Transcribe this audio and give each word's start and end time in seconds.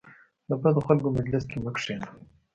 د 0.47 0.51
بدو 0.61 0.81
خلکو 0.87 1.07
مجلس 1.17 1.43
کې 1.51 1.57
مه 1.63 1.71
کینه. 1.83 2.07